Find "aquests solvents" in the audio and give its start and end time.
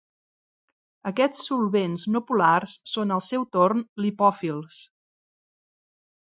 1.09-2.05